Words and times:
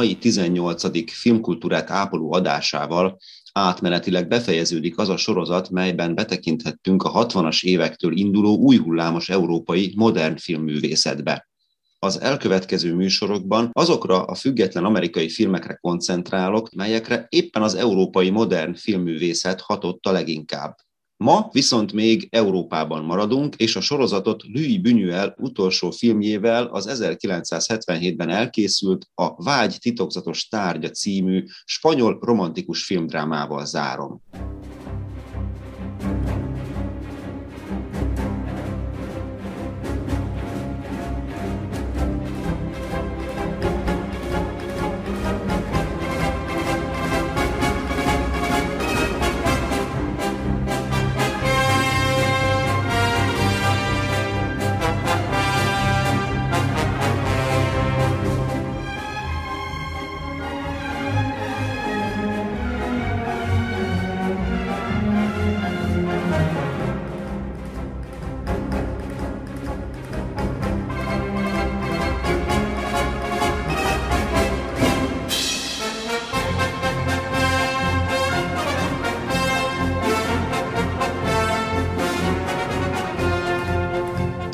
Mai 0.00 0.14
18. 0.14 1.12
filmkultúrát 1.12 1.90
ápoló 1.90 2.32
adásával 2.32 3.18
átmenetileg 3.52 4.28
befejeződik 4.28 4.98
az 4.98 5.08
a 5.08 5.16
sorozat, 5.16 5.70
melyben 5.70 6.14
betekinthettünk 6.14 7.02
a 7.02 7.26
60-as 7.26 7.62
évektől 7.62 8.16
induló 8.16 8.56
új 8.56 8.76
hullámos 8.76 9.28
európai 9.28 9.92
modern 9.96 10.36
filmművészetbe. 10.36 11.48
Az 11.98 12.20
elkövetkező 12.20 12.94
műsorokban 12.94 13.70
azokra 13.72 14.24
a 14.24 14.34
független 14.34 14.84
amerikai 14.84 15.28
filmekre 15.28 15.74
koncentrálok, 15.74 16.70
melyekre 16.74 17.26
éppen 17.28 17.62
az 17.62 17.74
európai 17.74 18.30
modern 18.30 18.74
filmművészet 18.74 19.60
hatott 19.60 20.06
a 20.06 20.12
leginkább. 20.12 20.76
Ma 21.24 21.48
viszont 21.52 21.92
még 21.92 22.28
Európában 22.30 23.04
maradunk, 23.04 23.54
és 23.56 23.76
a 23.76 23.80
sorozatot 23.80 24.42
Louis 24.42 24.80
Buñuel 24.80 25.34
utolsó 25.36 25.90
filmjével 25.90 26.66
az 26.66 26.88
1977-ben 26.90 28.28
elkészült 28.28 29.06
a 29.14 29.42
Vágy 29.42 29.76
titokzatos 29.80 30.48
tárgya 30.48 30.90
című 30.90 31.44
spanyol 31.64 32.18
romantikus 32.20 32.84
filmdrámával 32.84 33.66
zárom. 33.66 34.22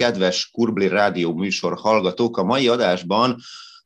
Kedves 0.06 0.50
Kurbli 0.52 0.88
Rádió 0.88 1.34
műsor 1.34 1.78
hallgatók, 1.78 2.36
a 2.36 2.44
mai 2.44 2.68
adásban 2.68 3.36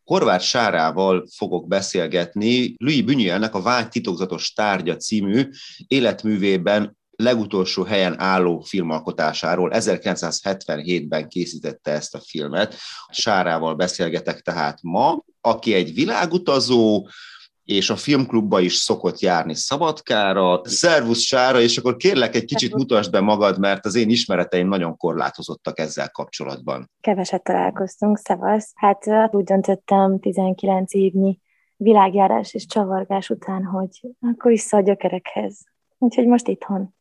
Horváth 0.04 0.44
Sárával 0.44 1.26
fogok 1.36 1.68
beszélgetni 1.68 2.74
Louis 2.78 3.02
Buñuelnek 3.02 3.52
a 3.52 3.62
Vágy 3.62 3.88
titokzatos 3.88 4.52
tárgya 4.52 4.96
című 4.96 5.48
életművében 5.86 6.96
legutolsó 7.16 7.82
helyen 7.82 8.20
álló 8.20 8.60
filmalkotásáról. 8.60 9.70
1977-ben 9.74 11.28
készítette 11.28 11.90
ezt 11.90 12.14
a 12.14 12.20
filmet. 12.20 12.74
Sárával 13.10 13.74
beszélgetek 13.74 14.40
tehát 14.40 14.78
ma, 14.82 15.24
aki 15.40 15.74
egy 15.74 15.94
világutazó, 15.94 17.08
és 17.64 17.90
a 17.90 17.96
filmklubba 17.96 18.60
is 18.60 18.74
szokott 18.74 19.20
járni 19.20 19.54
Szabadkára. 19.54 20.60
Szervusz 20.64 21.20
Sára, 21.20 21.60
és 21.60 21.76
akkor 21.76 21.96
kérlek 21.96 22.34
egy 22.34 22.44
kicsit 22.44 22.74
mutasd 22.74 23.10
be 23.10 23.20
magad, 23.20 23.58
mert 23.58 23.84
az 23.84 23.94
én 23.94 24.10
ismereteim 24.10 24.68
nagyon 24.68 24.96
korlátozottak 24.96 25.78
ezzel 25.78 26.10
kapcsolatban. 26.10 26.90
Keveset 27.00 27.42
találkoztunk, 27.42 28.18
szevasz. 28.18 28.72
Hát 28.74 29.06
úgy 29.30 29.44
döntöttem 29.44 30.20
19 30.20 30.94
évnyi 30.94 31.40
világjárás 31.76 32.54
és 32.54 32.66
csavargás 32.66 33.30
után, 33.30 33.64
hogy 33.64 34.00
akkor 34.20 34.50
vissza 34.50 34.76
a 34.76 34.80
gyökerekhez. 34.80 35.58
Úgyhogy 35.98 36.26
most 36.26 36.48
itthon. 36.48 36.94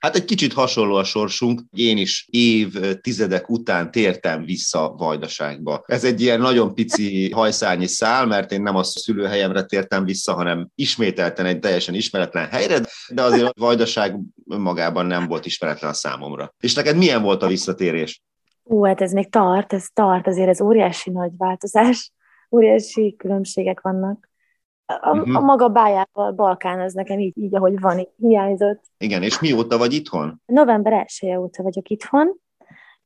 Hát 0.00 0.14
egy 0.14 0.24
kicsit 0.24 0.52
hasonló 0.52 0.94
a 0.94 1.04
sorsunk. 1.04 1.60
Én 1.70 1.98
is 1.98 2.26
év, 2.30 2.98
tizedek 3.00 3.50
után 3.50 3.90
tértem 3.90 4.44
vissza 4.44 4.94
Vajdaságba. 4.98 5.82
Ez 5.86 6.04
egy 6.04 6.20
ilyen 6.20 6.40
nagyon 6.40 6.74
pici 6.74 7.30
hajszányi 7.30 7.86
szál, 7.86 8.26
mert 8.26 8.52
én 8.52 8.62
nem 8.62 8.76
a 8.76 8.82
szülőhelyemre 8.82 9.62
tértem 9.62 10.04
vissza, 10.04 10.34
hanem 10.34 10.68
ismételten 10.74 11.46
egy 11.46 11.58
teljesen 11.58 11.94
ismeretlen 11.94 12.48
helyre, 12.48 12.80
de 13.08 13.22
azért 13.22 13.44
a 13.44 13.52
Vajdaság 13.54 14.18
magában 14.44 15.06
nem 15.06 15.26
volt 15.26 15.46
ismeretlen 15.46 15.90
a 15.90 15.94
számomra. 15.94 16.54
És 16.60 16.74
neked 16.74 16.96
milyen 16.96 17.22
volt 17.22 17.42
a 17.42 17.46
visszatérés? 17.46 18.22
Ú, 18.62 18.84
hát 18.84 19.00
ez 19.00 19.12
még 19.12 19.30
tart, 19.30 19.72
ez 19.72 19.86
tart, 19.92 20.26
azért 20.26 20.48
ez 20.48 20.60
óriási 20.60 21.10
nagy 21.10 21.30
változás, 21.36 22.12
óriási 22.50 23.14
különbségek 23.18 23.80
vannak 23.80 24.29
a, 25.00 25.10
uh-huh. 25.10 25.36
a 25.36 25.40
maga 25.40 25.68
bájával 25.68 26.32
Balkán 26.32 26.80
az 26.80 26.92
nekem 26.92 27.18
így, 27.18 27.38
így 27.38 27.54
ahogy 27.54 27.80
van, 27.80 27.98
így 27.98 28.08
hiányzott. 28.16 28.82
Igen, 28.98 29.22
és 29.22 29.40
mióta 29.40 29.78
vagy 29.78 29.92
itthon? 29.92 30.42
November 30.46 30.92
1 31.20 31.36
óta 31.36 31.62
vagyok 31.62 31.88
itthon, 31.88 32.40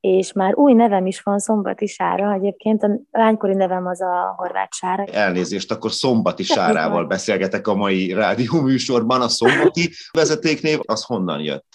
és 0.01 0.33
már 0.33 0.55
új 0.55 0.73
nevem 0.73 1.07
is 1.07 1.21
van, 1.21 1.39
Szombati 1.39 1.87
Sára. 1.87 2.33
Egyébként 2.33 2.83
a 2.83 3.01
lánykori 3.11 3.55
nevem 3.55 3.87
az 3.87 4.01
a 4.01 4.35
Horváth 4.37 4.77
Sára. 4.77 5.05
Elnézést, 5.05 5.71
akkor 5.71 5.93
Szombati 5.93 6.43
Sárával 6.43 7.07
beszélgetek 7.07 7.67
a 7.67 7.75
mai 7.75 8.13
rádió 8.13 8.61
műsorban. 8.61 9.21
A 9.21 9.29
Szombati 9.29 9.91
vezetéknév, 10.13 10.79
az 10.83 11.05
honnan 11.05 11.41
jött? 11.41 11.67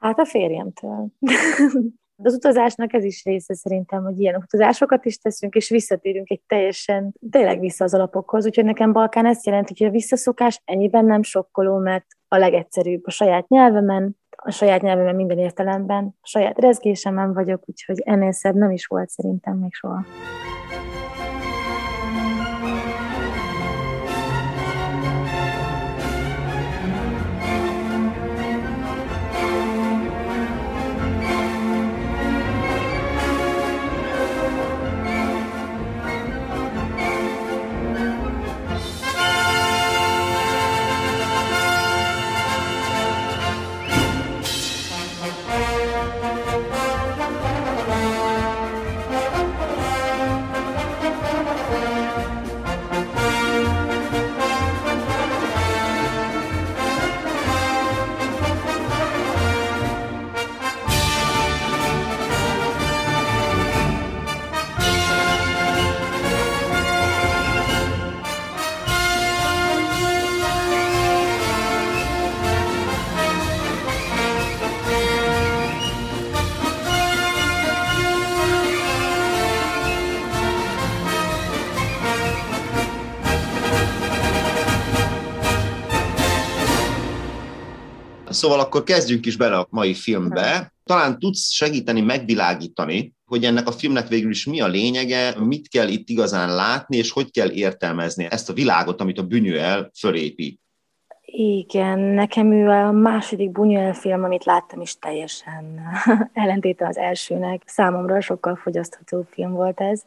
Hát 0.00 0.18
a 0.18 0.24
férjemtől. 0.24 1.06
Az 2.22 2.34
utazásnak 2.34 2.92
ez 2.92 3.04
is 3.04 3.24
része 3.24 3.54
szerintem, 3.54 4.02
hogy 4.02 4.20
ilyen 4.20 4.34
utazásokat 4.34 5.04
is 5.04 5.18
teszünk, 5.18 5.54
és 5.54 5.68
visszatérünk 5.68 6.30
egy 6.30 6.42
teljesen, 6.46 7.14
tényleg 7.30 7.60
vissza 7.60 7.84
az 7.84 7.94
alapokhoz. 7.94 8.46
Úgyhogy 8.46 8.64
nekem 8.64 8.92
Balkán 8.92 9.26
ezt 9.26 9.46
jelenti, 9.46 9.74
hogy 9.78 9.86
a 9.86 9.90
visszaszokás 9.90 10.62
ennyiben 10.64 11.04
nem 11.04 11.22
sokkoló, 11.22 11.78
mert 11.78 12.06
a 12.28 12.36
legegyszerűbb 12.36 13.00
a 13.04 13.10
saját 13.10 13.48
nyelvemen, 13.48 14.16
a 14.36 14.50
saját 14.50 14.82
nyelvemen 14.82 15.14
minden 15.14 15.38
értelemben, 15.38 16.04
a 16.20 16.26
saját 16.26 16.58
rezgésemen 16.58 17.32
vagyok, 17.32 17.62
úgyhogy 17.66 18.00
ennél 18.04 18.32
szebb 18.32 18.54
nem 18.54 18.70
is 18.70 18.86
volt 18.86 19.08
szerintem 19.08 19.56
még 19.56 19.74
soha. 19.74 20.04
Szóval 88.34 88.60
akkor 88.60 88.82
kezdjünk 88.82 89.26
is 89.26 89.36
bele 89.36 89.56
a 89.56 89.66
mai 89.70 89.94
filmbe. 89.94 90.72
Talán 90.84 91.18
tudsz 91.18 91.50
segíteni 91.50 92.00
megvilágítani, 92.00 93.14
hogy 93.26 93.44
ennek 93.44 93.66
a 93.66 93.72
filmnek 93.72 94.08
végül 94.08 94.30
is 94.30 94.46
mi 94.46 94.60
a 94.60 94.66
lényege, 94.66 95.34
mit 95.40 95.68
kell 95.68 95.88
itt 95.88 96.08
igazán 96.08 96.54
látni, 96.54 96.96
és 96.96 97.10
hogy 97.10 97.30
kell 97.30 97.50
értelmezni 97.50 98.26
ezt 98.30 98.50
a 98.50 98.52
világot, 98.52 99.00
amit 99.00 99.18
a 99.18 99.22
Bünyőel 99.22 99.90
fölépít. 99.98 100.60
Igen, 101.36 101.98
nekem 101.98 102.52
ő 102.52 102.68
a 102.68 102.92
második 102.92 103.50
Buñuel 103.50 103.96
film, 104.00 104.24
amit 104.24 104.44
láttam 104.44 104.80
is 104.80 104.98
teljesen 104.98 105.80
ellentéte 106.32 106.86
az 106.86 106.96
elsőnek. 106.96 107.62
Számomra 107.66 108.20
sokkal 108.20 108.56
fogyasztható 108.56 109.26
film 109.30 109.52
volt 109.52 109.80
ez. 109.80 110.02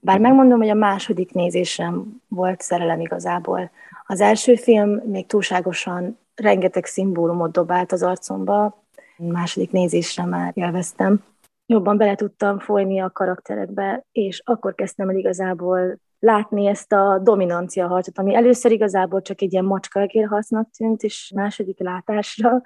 Bár 0.00 0.18
megmondom, 0.18 0.58
hogy 0.58 0.68
a 0.68 0.74
második 0.74 1.32
nézésem 1.32 2.22
volt 2.28 2.60
szerelem 2.60 3.00
igazából. 3.00 3.70
Az 4.06 4.20
első 4.20 4.54
film 4.54 4.90
még 4.90 5.26
túlságosan 5.26 6.18
rengeteg 6.36 6.84
szimbólumot 6.84 7.52
dobált 7.52 7.92
az 7.92 8.02
arcomba, 8.02 8.84
második 9.16 9.70
nézésre 9.70 10.24
már 10.24 10.52
élveztem. 10.54 11.24
Jobban 11.66 11.96
bele 11.96 12.14
tudtam 12.14 12.58
folyni 12.58 13.00
a 13.00 13.10
karakterekbe, 13.10 14.06
és 14.12 14.42
akkor 14.44 14.74
kezdtem 14.74 15.08
el 15.08 15.16
igazából 15.16 15.98
látni 16.18 16.66
ezt 16.66 16.92
a 16.92 17.18
dominancia 17.22 17.86
harcot, 17.86 18.18
ami 18.18 18.34
először 18.34 18.72
igazából 18.72 19.22
csak 19.22 19.40
egy 19.40 19.52
ilyen 19.52 19.64
macska 19.64 20.06
harcnak 20.28 20.70
tűnt, 20.70 21.02
és 21.02 21.32
második 21.34 21.80
látásra 21.80 22.62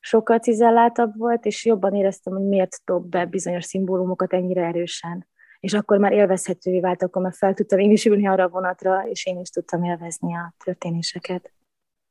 sokkal 0.00 0.38
cizelláltabb 0.38 1.16
volt, 1.16 1.44
és 1.44 1.64
jobban 1.64 1.94
éreztem, 1.94 2.32
hogy 2.32 2.46
miért 2.46 2.76
dob 2.84 3.06
be 3.06 3.24
bizonyos 3.24 3.64
szimbólumokat 3.64 4.32
ennyire 4.32 4.64
erősen. 4.64 5.26
És 5.60 5.74
akkor 5.74 5.98
már 5.98 6.12
élvezhetővé 6.12 6.80
vált, 6.80 7.02
akkor 7.02 7.22
már 7.22 7.32
fel 7.34 7.54
tudtam 7.54 7.78
én 7.78 7.90
is 7.90 8.04
ülni 8.04 8.28
arra 8.28 8.44
a 8.44 8.48
vonatra, 8.48 9.08
és 9.08 9.26
én 9.26 9.38
is 9.38 9.48
tudtam 9.50 9.84
élvezni 9.84 10.34
a 10.34 10.54
történéseket. 10.64 11.52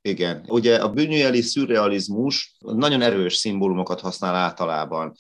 Igen. 0.08 0.44
Ugye 0.48 0.76
a 0.76 0.90
bűnjöli 0.90 1.42
szürrealizmus 1.42 2.56
nagyon 2.60 3.02
erős 3.02 3.36
szimbólumokat 3.36 4.00
használ 4.00 4.36
általában 4.36 5.14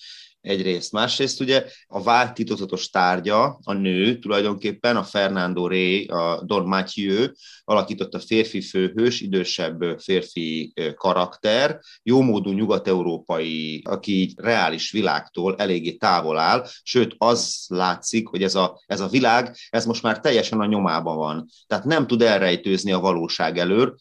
egyrészt. 0.47 0.91
Másrészt 0.91 1.41
ugye 1.41 1.65
a 1.87 2.03
vált 2.03 2.33
titokzatos 2.33 2.89
tárgya, 2.89 3.59
a 3.63 3.73
nő 3.73 4.19
tulajdonképpen, 4.19 4.95
a 4.95 5.03
Fernando 5.03 5.67
Rey, 5.67 6.05
a 6.05 6.41
Don 6.45 6.67
Mathieu 6.67 7.25
alakította 7.63 8.19
férfi 8.19 8.61
főhős, 8.61 9.21
idősebb 9.21 9.99
férfi 9.99 10.73
karakter, 10.95 11.79
jómódú 12.03 12.51
nyugat-európai, 12.51 13.81
aki 13.85 14.19
így 14.19 14.33
reális 14.35 14.91
világtól 14.91 15.55
eléggé 15.57 15.91
távol 15.91 16.37
áll, 16.37 16.65
sőt 16.83 17.15
az 17.17 17.65
látszik, 17.67 18.27
hogy 18.27 18.43
ez 18.43 18.55
a, 18.55 18.81
ez 18.85 18.99
a 18.99 19.07
világ, 19.07 19.55
ez 19.69 19.85
most 19.85 20.03
már 20.03 20.19
teljesen 20.19 20.59
a 20.59 20.65
nyomában 20.65 21.17
van. 21.17 21.47
Tehát 21.67 21.85
nem 21.85 22.07
tud 22.07 22.21
elrejtőzni 22.21 22.91
a 22.91 22.99
valóság 22.99 23.57
elől, 23.57 23.95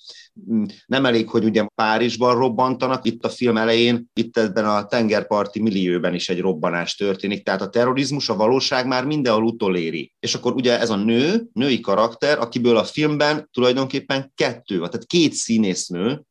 nem 0.87 1.05
elég, 1.07 1.29
hogy 1.29 1.45
ugye 1.45 1.67
Párizsban 1.75 2.39
robbantanak, 2.39 3.05
itt 3.05 3.25
a 3.25 3.29
film 3.29 3.57
elején, 3.57 4.11
itt 4.15 4.37
ebben 4.37 4.65
a 4.65 4.87
tengerparti 4.87 5.61
millióben 5.63 6.15
is 6.15 6.29
egy 6.29 6.36
robbanás 6.41 6.95
történik, 6.95 7.45
tehát 7.45 7.61
a 7.61 7.69
terrorizmus, 7.69 8.29
a 8.29 8.37
valóság 8.37 8.87
már 8.87 9.05
mindenhol 9.05 9.45
utoléri. 9.45 10.13
És 10.19 10.35
akkor 10.35 10.55
ugye 10.55 10.79
ez 10.79 10.91
a 10.91 10.97
nő, 10.97 11.49
női 11.53 11.81
karakter, 11.81 12.39
akiből 12.39 12.77
a 12.77 12.85
filmben 12.85 13.49
tulajdonképpen 13.53 14.33
kettő, 14.35 14.77
tehát 14.77 15.07
két 15.07 15.33
színésznő 15.33 16.23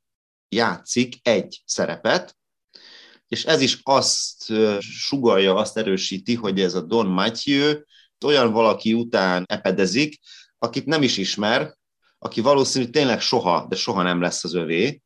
játszik 0.50 1.16
egy 1.22 1.62
szerepet, 1.66 2.38
és 3.28 3.46
ez 3.46 3.62
is 3.62 3.80
azt 3.84 4.54
sugalja, 4.80 5.56
azt 5.56 5.78
erősíti, 5.78 6.36
hogy 6.36 6.60
ez 6.60 6.74
a 6.74 6.82
Don 6.82 7.08
Mathieu 7.08 7.74
olyan 8.26 8.52
valaki 8.52 8.94
után 8.94 9.44
epedezik, 9.48 10.20
akit 10.58 10.86
nem 10.86 11.02
is 11.02 11.18
ismer, 11.18 11.78
aki 12.18 12.42
valószínű 12.42 12.86
tényleg 12.86 13.22
soha, 13.22 13.66
de 13.70 13.76
soha 13.76 14.02
nem 14.02 14.22
lesz 14.22 14.44
az 14.44 14.54
övé. 14.54 15.02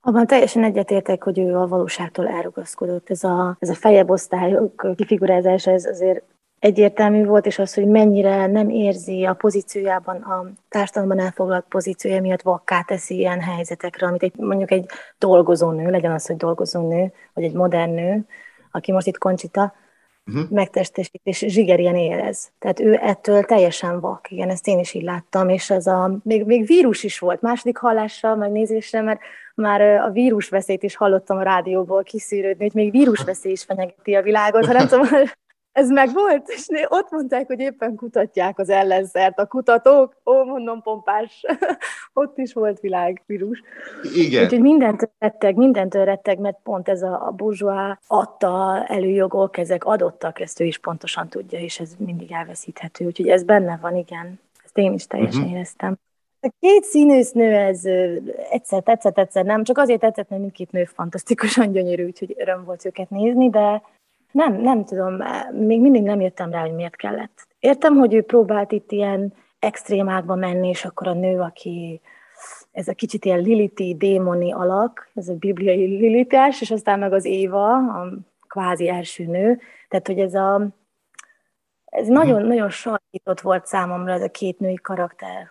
Abban 0.00 0.26
teljesen 0.26 0.64
egyetértek, 0.64 1.22
hogy 1.22 1.38
ő 1.38 1.56
a 1.56 1.66
valóságtól 1.66 2.28
elrugaszkodott. 2.28 3.10
Ez 3.10 3.24
a, 3.24 3.56
ez 3.58 3.68
a 3.68 3.74
fejebb 3.74 4.10
osztályok 4.10 4.86
kifigurázása, 4.96 5.70
ez 5.70 5.84
azért 5.84 6.22
egyértelmű 6.58 7.24
volt, 7.24 7.46
és 7.46 7.58
az, 7.58 7.74
hogy 7.74 7.86
mennyire 7.86 8.46
nem 8.46 8.68
érzi 8.68 9.24
a 9.24 9.34
pozíciójában, 9.34 10.16
a 10.16 10.46
társadalomban 10.68 11.24
elfoglalt 11.24 11.64
pozíciója 11.68 12.20
miatt 12.20 12.42
vakká 12.42 12.82
teszi 12.82 13.16
ilyen 13.16 13.40
helyzetekre, 13.40 14.06
amit 14.06 14.22
egy, 14.22 14.36
mondjuk 14.36 14.70
egy 14.70 14.86
dolgozó 15.18 15.70
nő, 15.70 15.90
legyen 15.90 16.12
az, 16.12 16.26
hogy 16.26 16.36
dolgozó 16.36 16.88
nő, 16.88 17.12
vagy 17.34 17.44
egy 17.44 17.52
modern 17.52 17.90
nő, 17.90 18.26
aki 18.70 18.92
most 18.92 19.06
itt 19.06 19.18
Koncsita, 19.18 19.72
uh-huh. 20.34 20.50
megtestesít, 20.50 21.20
és 21.24 21.44
zsigerien 21.48 21.96
érez. 21.96 22.50
Tehát 22.58 22.80
ő 22.80 22.98
ettől 23.02 23.42
teljesen 23.42 24.00
vak. 24.00 24.30
Igen, 24.30 24.48
ezt 24.50 24.66
én 24.66 24.78
is 24.78 24.94
így 24.94 25.02
láttam, 25.02 25.48
és 25.48 25.70
ez 25.70 25.86
a, 25.86 26.18
még, 26.22 26.44
még 26.44 26.66
vírus 26.66 27.02
is 27.02 27.18
volt, 27.18 27.40
második 27.40 27.76
hallásra, 27.76 28.34
megnézésre, 28.34 29.02
mert 29.02 29.20
már 29.54 29.80
a 29.80 30.10
vírusveszélyt 30.10 30.82
is 30.82 30.96
hallottam 30.96 31.36
a 31.36 31.42
rádióból 31.42 32.02
kiszűrődni, 32.02 32.64
hogy 32.64 32.74
még 32.74 32.90
vírusveszély 32.90 33.52
is 33.52 33.62
fenyegeti 33.62 34.14
a 34.14 34.22
világot, 34.22 34.66
ha 34.66 34.72
nem 34.72 34.86
tudom, 34.88 35.06
ez 35.72 35.90
meg 35.90 36.12
volt, 36.12 36.48
és 36.48 36.66
ott 36.88 37.10
mondták, 37.10 37.46
hogy 37.46 37.60
éppen 37.60 37.94
kutatják 37.94 38.58
az 38.58 38.68
ellenszert 38.68 39.38
a 39.38 39.46
kutatók, 39.46 40.16
ó, 40.24 40.44
mondom, 40.44 40.82
pompás, 40.82 41.44
ott 42.12 42.38
is 42.38 42.52
volt 42.52 42.80
világvírus. 42.80 43.62
Igen. 44.14 44.44
Úgyhogy 44.44 44.60
mindentől 44.60 45.10
retteg, 45.18 45.56
mindentől 45.56 46.04
retteg, 46.04 46.38
mert 46.38 46.58
pont 46.62 46.88
ez 46.88 47.02
a, 47.02 47.26
a 47.26 47.30
burzsóá 47.30 47.98
adta 48.06 48.84
előjogok, 48.86 49.56
ezek 49.56 49.84
adottak, 49.84 50.40
ezt 50.40 50.60
ő 50.60 50.64
is 50.64 50.78
pontosan 50.78 51.28
tudja, 51.28 51.58
és 51.58 51.80
ez 51.80 51.90
mindig 51.98 52.32
elveszíthető. 52.32 53.06
Úgyhogy 53.06 53.28
ez 53.28 53.42
benne 53.42 53.78
van, 53.80 53.96
igen. 53.96 54.40
Ezt 54.64 54.78
én 54.78 54.92
is 54.92 55.06
teljesen 55.06 55.40
uh-huh. 55.40 55.54
éreztem. 55.54 55.98
A 56.42 56.52
két 56.60 56.84
színésznő, 56.84 57.54
ez 57.54 57.84
egyszer 58.50 58.82
tetszett, 58.82 59.18
egyszer 59.18 59.44
nem, 59.44 59.64
csak 59.64 59.78
azért 59.78 60.00
tetszett, 60.00 60.28
mert 60.28 60.40
mindkét 60.40 60.70
nő 60.70 60.84
fantasztikusan 60.84 61.72
gyönyörű, 61.72 62.04
úgyhogy 62.04 62.34
öröm 62.38 62.64
volt 62.64 62.84
őket 62.84 63.10
nézni, 63.10 63.50
de 63.50 63.82
nem, 64.32 64.60
nem 64.60 64.84
tudom, 64.84 65.16
még 65.52 65.80
mindig 65.80 66.02
nem 66.02 66.20
jöttem 66.20 66.50
rá, 66.50 66.60
hogy 66.60 66.74
miért 66.74 66.96
kellett. 66.96 67.46
Értem, 67.58 67.96
hogy 67.96 68.14
ő 68.14 68.22
próbált 68.22 68.72
itt 68.72 68.92
ilyen 68.92 69.34
extrémákba 69.58 70.34
menni, 70.34 70.68
és 70.68 70.84
akkor 70.84 71.06
a 71.06 71.12
nő, 71.12 71.40
aki 71.40 72.00
ez 72.72 72.88
a 72.88 72.94
kicsit 72.94 73.24
ilyen 73.24 73.40
liliti, 73.40 73.94
démoni 73.96 74.52
alak, 74.52 75.10
ez 75.14 75.28
a 75.28 75.34
bibliai 75.34 75.86
lilitás, 75.86 76.60
és 76.60 76.70
aztán 76.70 76.98
meg 76.98 77.12
az 77.12 77.24
Éva, 77.24 77.74
a 77.74 78.12
kvázi 78.48 78.88
első 78.88 79.24
nő. 79.24 79.60
Tehát, 79.88 80.06
hogy 80.06 80.18
ez 80.18 80.34
a 80.34 80.68
ez 81.84 82.06
nagyon-nagyon 82.06 82.66
mhm. 82.66 82.74
sarkított 82.74 83.40
volt 83.40 83.66
számomra 83.66 84.12
ez 84.12 84.22
a 84.22 84.30
két 84.30 84.58
női 84.58 84.78
karakter. 84.82 85.50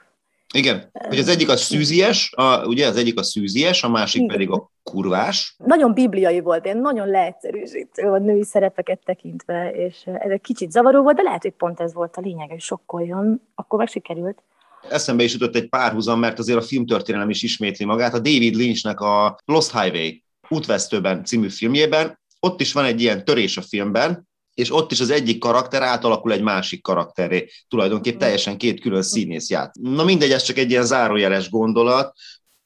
Igen, 0.53 0.89
hogy 1.07 1.17
az 1.17 1.27
egyik 1.27 1.49
a 1.49 1.57
szűzies, 1.57 2.33
a, 2.35 2.65
ugye 2.65 2.87
az 2.87 2.95
egyik 2.95 3.19
a 3.19 3.23
szűzies, 3.23 3.83
a 3.83 3.89
másik 3.89 4.21
Igen. 4.21 4.35
pedig 4.35 4.49
a 4.49 4.71
kurvás. 4.83 5.55
Nagyon 5.65 5.93
bibliai 5.93 6.39
volt, 6.39 6.65
én 6.65 6.77
nagyon 6.77 7.07
leegyszerűsítő 7.07 8.03
a 8.03 8.17
női 8.17 8.43
szerepeket 8.43 8.99
tekintve, 9.05 9.71
és 9.71 9.95
ez 10.05 10.29
egy 10.29 10.41
kicsit 10.41 10.71
zavaró 10.71 11.01
volt, 11.01 11.15
de 11.15 11.21
lehet, 11.21 11.41
hogy 11.41 11.51
pont 11.51 11.79
ez 11.79 11.93
volt 11.93 12.15
a 12.17 12.21
lényeg, 12.21 12.49
hogy 12.49 12.61
sokkoljon, 12.61 13.41
akkor 13.55 13.79
meg 13.79 13.87
sikerült. 13.87 14.43
Eszembe 14.89 15.23
is 15.23 15.33
jutott 15.33 15.55
egy 15.55 15.69
párhuzam, 15.69 16.19
mert 16.19 16.39
azért 16.39 16.57
a 16.57 16.61
filmtörténelem 16.61 17.29
is 17.29 17.43
ismétli 17.43 17.85
magát. 17.85 18.13
A 18.13 18.19
David 18.19 18.55
Lynchnek 18.55 18.99
a 18.99 19.37
Lost 19.45 19.79
Highway 19.79 20.23
útvesztőben 20.49 21.25
című 21.25 21.49
filmjében, 21.49 22.19
ott 22.39 22.61
is 22.61 22.73
van 22.73 22.85
egy 22.85 23.01
ilyen 23.01 23.25
törés 23.25 23.57
a 23.57 23.61
filmben, 23.61 24.28
és 24.53 24.73
ott 24.73 24.91
is 24.91 24.99
az 24.99 25.09
egyik 25.09 25.39
karakter 25.39 25.81
átalakul 25.81 26.31
egy 26.31 26.41
másik 26.41 26.81
karakteré. 26.81 27.49
Tulajdonképpen 27.67 28.17
mm. 28.17 28.19
teljesen 28.19 28.57
két 28.57 28.81
külön 28.81 29.01
színész 29.01 29.49
ját. 29.49 29.75
Na 29.81 30.03
mindegy, 30.03 30.31
ez 30.31 30.41
csak 30.41 30.57
egy 30.57 30.69
ilyen 30.69 30.85
zárójeles 30.85 31.49
gondolat. 31.49 32.13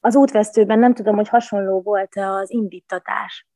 Az 0.00 0.16
útvesztőben 0.16 0.78
nem 0.78 0.94
tudom, 0.94 1.14
hogy 1.14 1.28
hasonló 1.28 1.80
volt-e 1.82 2.30
az 2.30 2.50
indítatás, 2.50 3.46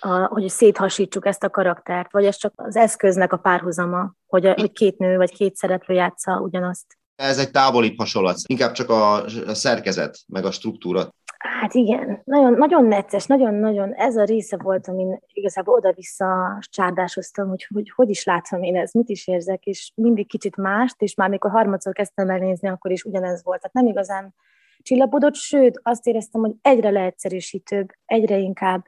a, 0.00 0.08
hogy 0.08 0.48
széthasítsuk 0.48 1.26
ezt 1.26 1.42
a 1.42 1.50
karaktert, 1.50 2.12
vagy 2.12 2.24
ez 2.24 2.36
csak 2.36 2.52
az 2.56 2.76
eszköznek 2.76 3.32
a 3.32 3.36
párhuzama, 3.36 4.14
hogy, 4.26 4.46
a, 4.46 4.52
hogy 4.52 4.72
két 4.72 4.98
nő 4.98 5.16
vagy 5.16 5.32
két 5.32 5.56
szereplő 5.56 5.94
játsza 5.94 6.40
ugyanazt. 6.40 6.98
Ez 7.16 7.38
egy 7.38 7.50
távolibb 7.50 7.98
hasonlat, 7.98 8.38
inkább 8.46 8.72
csak 8.72 8.90
a, 8.90 9.24
a 9.24 9.54
szerkezet, 9.54 10.18
meg 10.26 10.44
a 10.44 10.50
struktúra. 10.50 11.14
Hát 11.38 11.74
igen, 11.74 12.20
nagyon, 12.24 12.52
nagyon 12.52 12.84
necces, 12.84 13.26
nagyon-nagyon, 13.26 13.92
ez 13.92 14.16
a 14.16 14.24
része 14.24 14.56
volt, 14.56 14.88
amin 14.88 15.20
igazából 15.32 15.74
oda-vissza 15.74 16.58
csárdásoztam, 16.60 17.48
hogy, 17.48 17.66
hogy 17.74 17.90
hogy 17.90 18.10
is 18.10 18.24
látom 18.24 18.62
én 18.62 18.76
ezt, 18.76 18.94
mit 18.94 19.08
is 19.08 19.26
érzek, 19.26 19.64
és 19.64 19.92
mindig 19.94 20.28
kicsit 20.28 20.56
mást, 20.56 21.02
és 21.02 21.14
már 21.14 21.28
mikor 21.28 21.50
harmadszor 21.50 21.92
kezdtem 21.92 22.30
el 22.30 22.38
nézni, 22.38 22.68
akkor 22.68 22.90
is 22.90 23.04
ugyanez 23.04 23.44
volt. 23.44 23.60
Tehát 23.60 23.76
nem 23.76 23.86
igazán 23.86 24.34
csillapodott, 24.82 25.34
sőt, 25.34 25.80
azt 25.82 26.06
éreztem, 26.06 26.40
hogy 26.40 26.54
egyre 26.62 26.90
leegyszerűsítőbb, 26.90 27.88
egyre 28.04 28.36
inkább 28.36 28.86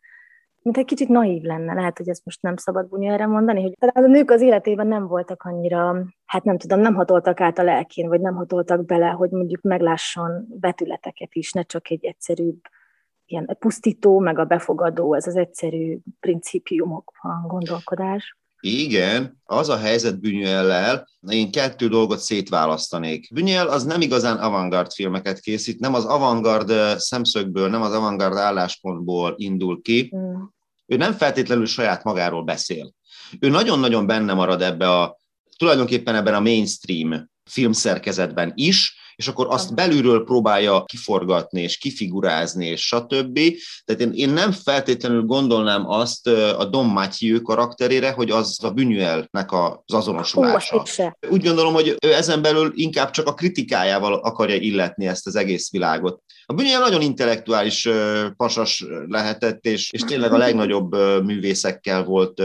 mint 0.69 0.81
egy 0.81 0.97
kicsit 0.97 1.09
naív 1.09 1.43
lenne. 1.43 1.75
Lehet, 1.75 1.99
hogy 1.99 2.09
ezt 2.09 2.25
most 2.25 2.43
nem 2.43 2.57
szabad 2.57 2.87
erre 3.01 3.27
mondani, 3.27 3.63
hogy 3.63 3.73
talán 3.79 4.11
a 4.11 4.13
nők 4.13 4.31
az 4.31 4.41
életében 4.41 4.87
nem 4.87 5.07
voltak 5.07 5.43
annyira, 5.43 6.05
hát 6.27 6.45
nem 6.45 6.59
tudom, 6.59 6.81
nem 6.81 6.95
hatoltak 6.95 7.41
át 7.41 7.59
a 7.59 7.63
lelkén, 7.63 8.09
vagy 8.09 8.21
nem 8.21 8.35
hatoltak 8.35 8.85
bele, 8.85 9.09
hogy 9.09 9.31
mondjuk 9.31 9.63
meglásson 9.63 10.47
betületeket 10.49 11.35
is, 11.35 11.53
ne 11.53 11.63
csak 11.63 11.91
egy 11.91 12.05
egyszerűbb 12.05 12.61
ilyen 13.27 13.57
pusztító, 13.59 14.19
meg 14.19 14.39
a 14.39 14.45
befogadó, 14.45 15.15
ez 15.15 15.27
az 15.27 15.37
egyszerű 15.37 15.99
principiumokban 16.21 17.45
gondolkodás. 17.47 18.37
Igen, 18.61 19.41
az 19.45 19.69
a 19.69 19.77
helyzet 19.77 20.21
Bünyellel, 20.21 21.09
én 21.29 21.51
kettő 21.51 21.89
dolgot 21.89 22.19
szétválasztanék. 22.19 23.33
Bünyel 23.35 23.69
az 23.69 23.85
nem 23.85 24.01
igazán 24.01 24.37
avantgard 24.37 24.93
filmeket 24.93 25.41
készít, 25.41 25.81
nem 25.81 25.95
az 25.95 26.05
avantgard 26.05 26.73
szemszögből, 26.97 27.69
nem 27.69 27.83
az 27.83 27.93
avantgard 27.93 28.37
álláspontból 28.37 29.35
indul 29.37 29.83
ki. 29.83 30.13
Mm. 30.17 30.35
Ő 30.88 30.97
nem 30.97 31.12
feltétlenül 31.12 31.66
saját 31.66 32.04
magáról 32.04 32.45
beszél. 32.45 32.95
Ő 33.40 33.49
nagyon-nagyon 33.49 34.07
benne 34.07 34.35
marad 34.35 34.62
ebbe 34.62 34.90
a, 34.90 35.16
tulajdonképpen 35.57 36.14
ebben 36.14 36.35
a 36.35 36.40
mainstream 36.40 37.30
filmszerkezetben 37.45 38.52
is, 38.54 38.97
és 39.19 39.29
akkor 39.29 39.47
azt 39.51 39.75
belülről 39.75 40.25
próbálja 40.25 40.85
kiforgatni, 40.85 41.61
és 41.61 41.79
kifigurázni, 41.79 42.67
és 42.67 42.87
stb. 42.87 43.41
Tehát 43.85 44.01
én, 44.01 44.13
én 44.13 44.31
nem 44.31 44.53
feltétlenül 44.53 45.23
gondolnám 45.23 45.91
azt 45.91 46.27
a 46.59 46.65
Don 46.65 46.87
Matthew 46.87 47.43
karakterére, 47.43 48.11
hogy 48.11 48.31
az 48.31 48.59
a 48.63 48.73
Buñuelnek 48.73 49.49
az 49.49 49.95
azonosulása. 49.95 50.85
Úgy 51.29 51.43
gondolom, 51.43 51.73
hogy 51.75 51.97
ő 52.07 52.15
ezen 52.15 52.43
belül 52.43 52.73
inkább 52.75 53.11
csak 53.11 53.27
a 53.27 53.35
kritikájával 53.35 54.15
akarja 54.15 54.57
illetni 54.57 55.07
ezt 55.07 55.27
az 55.27 55.37
egész 55.37 55.71
világot. 55.71 56.23
A 56.47 56.55
Buñuel 56.55 56.81
nagyon 56.81 57.01
intellektuális 57.01 57.89
pasas 58.37 58.85
lehetett, 59.07 59.65
és, 59.65 59.93
és 59.93 60.01
tényleg 60.01 60.33
a 60.33 60.39
legnagyobb 60.39 60.97
művészekkel 61.25 62.05
volt 62.05 62.43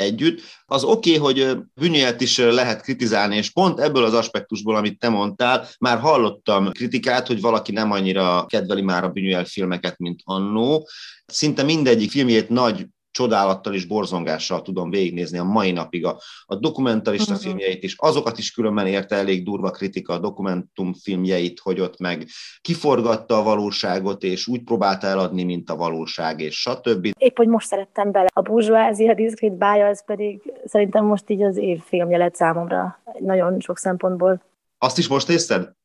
együtt. 0.00 0.40
Az 0.66 0.84
oké, 0.84 1.18
okay, 1.18 1.32
hogy 1.34 1.58
Bünyelt 1.74 2.20
is 2.20 2.38
lehet 2.38 2.82
kritizálni, 2.82 3.36
és 3.36 3.50
pont 3.50 3.80
ebből 3.80 4.04
az 4.04 4.14
aspektusból, 4.14 4.76
amit 4.76 4.98
te 4.98 5.08
mondtál, 5.08 5.68
már 5.78 5.98
hallottam 5.98 6.72
kritikát, 6.72 7.26
hogy 7.26 7.40
valaki 7.40 7.72
nem 7.72 7.90
annyira 7.90 8.46
kedveli 8.48 8.82
már 8.82 9.04
a 9.04 9.10
Bünyel 9.10 9.44
filmeket, 9.44 9.98
mint 9.98 10.20
annó. 10.24 10.88
Szinte 11.26 11.62
mindegyik 11.62 12.10
filmjét 12.10 12.48
nagy 12.48 12.86
csodálattal 13.10 13.74
és 13.74 13.84
borzongással 13.84 14.62
tudom 14.62 14.90
végignézni 14.90 15.38
a 15.38 15.44
mai 15.44 15.70
napig 15.70 16.04
a, 16.04 16.20
a 16.44 16.54
dokumentarista 16.54 17.32
uh-huh. 17.32 17.46
filmjeit 17.46 17.82
is, 17.82 17.94
azokat 17.98 18.38
is 18.38 18.50
különben 18.50 18.86
érte 18.86 19.16
elég 19.16 19.44
durva 19.44 19.70
kritika 19.70 20.12
a 20.12 20.18
dokumentumfilmjeit, 20.18 21.60
hogy 21.60 21.80
ott 21.80 21.98
meg 21.98 22.26
kiforgatta 22.60 23.38
a 23.38 23.42
valóságot, 23.42 24.22
és 24.22 24.46
úgy 24.46 24.62
próbálta 24.62 25.06
eladni, 25.06 25.44
mint 25.44 25.70
a 25.70 25.76
valóság, 25.76 26.40
és 26.40 26.60
stb. 26.60 27.08
Épp, 27.18 27.36
hogy 27.36 27.48
most 27.48 27.66
szerettem 27.66 28.10
bele. 28.10 28.28
A 28.32 28.40
burzsóázi, 28.40 29.08
a 29.08 29.50
bája, 29.58 29.86
ez 29.86 30.04
pedig 30.04 30.52
szerintem 30.64 31.04
most 31.04 31.30
így 31.30 31.42
az 31.42 31.56
év 31.56 31.80
filmje 31.82 32.18
lett 32.18 32.34
számomra, 32.34 33.00
nagyon 33.18 33.60
sok 33.60 33.78
szempontból. 33.78 34.42
Azt 34.78 34.98
is 34.98 35.08
most 35.08 35.28
nézted? 35.28 35.78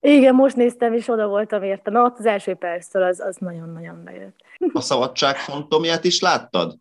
Igen, 0.00 0.34
most 0.34 0.56
néztem, 0.56 0.92
és 0.92 1.08
oda 1.08 1.26
voltam 1.26 1.62
érte. 1.62 1.90
Na, 1.90 2.02
ott 2.02 2.18
az 2.18 2.26
első 2.26 2.54
perctől 2.54 3.02
az, 3.02 3.20
az 3.20 3.36
nagyon-nagyon 3.36 4.04
bejött. 4.04 4.36
A 4.72 4.80
szabadság 4.80 5.36
fantomját 5.36 6.04
is 6.04 6.20
láttad? 6.20 6.78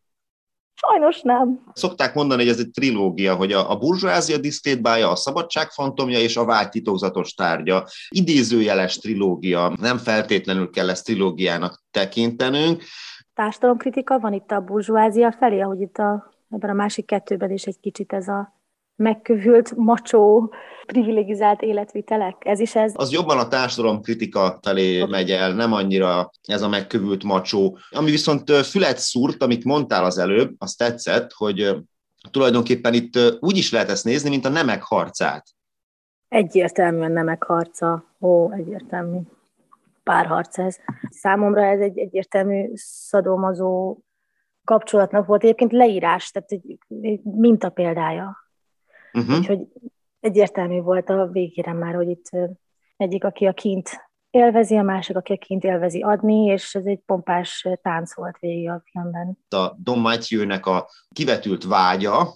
Sajnos 0.88 1.22
nem. 1.22 1.64
Szokták 1.74 2.14
mondani, 2.14 2.42
hogy 2.42 2.52
ez 2.52 2.60
egy 2.60 2.72
trilógia, 2.72 3.36
hogy 3.36 3.52
a, 3.52 3.72
a 3.72 3.78
burzsázia 3.78 4.38
diszkrétbája, 4.38 5.10
a 5.10 5.16
szabadság 5.16 5.70
fantomja 5.70 6.20
és 6.20 6.38
a 6.38 6.46
vágy 6.46 6.70
titokzatos 6.70 7.34
tárgya. 7.34 7.88
Idézőjeles 8.10 8.98
trilógia, 8.98 9.74
nem 9.80 9.98
feltétlenül 9.98 10.70
kell 10.70 10.90
ezt 10.90 11.06
trilógiának 11.06 11.84
tekintenünk. 11.92 12.84
Társadalomkritika 13.34 14.20
van 14.20 14.34
itt 14.34 14.52
a 14.52 14.60
burzsóázia 14.60 15.32
felé, 15.32 15.60
ahogy 15.60 15.82
itt 15.82 15.98
a, 15.98 16.34
ebben 16.50 16.70
a 16.70 16.74
másik 16.74 17.06
kettőben 17.06 17.52
is 17.52 17.64
egy 17.64 17.80
kicsit 17.80 18.14
ez 18.14 18.28
a 18.28 18.59
megkövült, 19.00 19.76
macsó, 19.76 20.54
privilegizált 20.86 21.62
életvitelek? 21.62 22.36
Ez 22.40 22.60
is 22.60 22.76
ez? 22.76 22.94
Az 22.96 23.12
jobban 23.12 23.38
a 23.38 23.48
társadalom 23.48 24.02
kritika 24.02 24.60
felé 24.62 25.06
megy 25.06 25.32
el, 25.32 25.54
nem 25.54 25.74
annyira 25.74 26.32
ez 26.44 26.62
a 26.62 26.70
megkövült 26.70 27.24
macsó. 27.24 27.78
Ami 27.90 28.12
viszont 28.12 28.52
fület 28.52 28.98
szúrt, 28.98 29.44
amit 29.44 29.64
mondtál 29.64 30.04
az 30.06 30.18
előbb, 30.18 30.56
az 30.58 30.76
tetszett, 30.76 31.32
hogy 31.34 31.76
tulajdonképpen 32.32 32.94
itt 32.94 33.20
úgy 33.40 33.58
is 33.58 33.72
lehet 33.72 33.90
ezt 33.90 34.04
nézni, 34.04 34.30
mint 34.30 34.46
a 34.46 34.50
nemek 34.50 34.84
harcát. 34.84 35.48
Egyértelműen 36.28 37.12
nemek 37.12 37.44
harca. 37.44 38.04
Ó, 38.20 38.52
egyértelmű. 38.52 39.20
Párharc 40.04 40.58
ez. 40.58 40.78
Számomra 41.10 41.66
ez 41.66 41.80
egy 41.80 41.98
egyértelmű 41.98 42.70
szadomazó 42.74 43.98
kapcsolatnak 44.64 45.26
volt 45.26 45.44
egyébként 45.44 45.72
leírás, 45.72 46.32
tehát 46.32 46.52
egy, 46.52 46.78
egy 47.02 47.22
mintapéldája 47.24 48.49
Uh-huh. 49.20 49.38
Úgyhogy 49.38 49.60
egyértelmű 50.20 50.82
volt 50.82 51.10
a 51.10 51.28
végére 51.32 51.74
már, 51.74 51.96
hogy 51.96 52.10
itt 52.10 52.30
egyik, 52.98 53.24
aki 53.24 53.46
a 53.46 53.54
kint 53.54 53.90
élvezi, 54.30 54.76
a 54.76 54.82
másik, 54.82 55.16
aki 55.16 55.34
a 55.34 55.38
kint 55.38 55.64
élvezi 55.64 56.02
adni, 56.02 56.46
és 56.46 56.76
ez 56.76 56.86
egy 56.86 57.00
pompás 57.06 57.68
tánc 57.82 58.16
volt 58.16 58.38
végig 58.40 58.70
a 58.70 58.84
filmben. 58.92 59.38
A 59.50 59.76
Don 59.78 60.00
Matthew-nek 60.00 60.66
a 60.66 60.90
kivetült 61.10 61.64
vágya 61.64 62.34